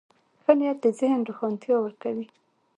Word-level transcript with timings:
ښه 0.43 0.53
نیت 0.59 0.77
د 0.83 0.85
ذهن 0.99 1.19
روښانتیا 1.27 1.75
ورکوي. 1.81 2.27